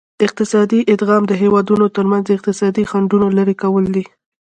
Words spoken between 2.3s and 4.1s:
اقتصادي خنډونو لرې کول دي